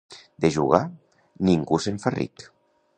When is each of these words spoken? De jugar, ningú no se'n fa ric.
De 0.45 0.49
jugar, 0.55 0.79
ningú 1.51 1.79
no 1.81 1.85
se'n 1.87 2.05
fa 2.07 2.17
ric. 2.21 2.51